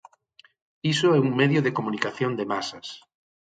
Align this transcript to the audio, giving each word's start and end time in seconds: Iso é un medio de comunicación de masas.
Iso 0.93 1.07
é 1.17 1.19
un 1.27 1.31
medio 1.41 1.63
de 1.65 1.75
comunicación 1.77 2.31
de 2.39 2.45
masas. 2.51 2.87